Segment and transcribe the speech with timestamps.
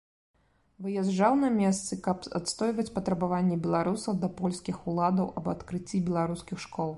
[0.85, 6.89] Выязджаў на месцы, каб адстойваць патрабаванні беларусаў да польскіх уладаў аб адкрыцці беларускіх школ.